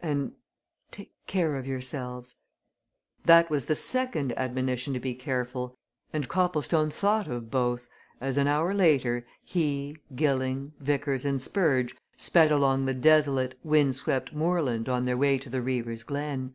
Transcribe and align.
And 0.00 0.34
take 0.92 1.10
care 1.26 1.56
of 1.56 1.66
yourselves!" 1.66 2.36
That 3.24 3.50
was 3.50 3.66
the 3.66 3.74
second 3.74 4.32
admonition 4.38 4.94
to 4.94 5.00
be 5.00 5.14
careful, 5.14 5.74
and 6.12 6.28
Copplestone 6.28 6.92
thought 6.92 7.26
of 7.26 7.50
both, 7.50 7.88
as, 8.20 8.36
an 8.36 8.46
hour 8.46 8.72
later, 8.72 9.26
he, 9.42 9.96
Gilling, 10.14 10.74
Vickers 10.78 11.24
and 11.24 11.42
Spurge 11.42 11.96
sped 12.16 12.52
along 12.52 12.84
the 12.84 12.94
desolate, 12.94 13.58
wind 13.64 13.96
swept 13.96 14.32
moorland 14.32 14.88
on 14.88 15.02
their 15.02 15.16
way 15.16 15.38
to 15.38 15.50
the 15.50 15.60
Reaver's 15.60 16.04
Glen. 16.04 16.54